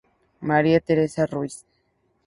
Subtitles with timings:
[0.39, 1.63] María Teresa Ruiz..